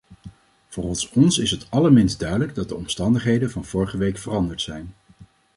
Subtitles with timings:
[0.67, 4.93] Volgens ons is het allerminst duidelijk dat de omstandigheden van vorige week veranderd zijn.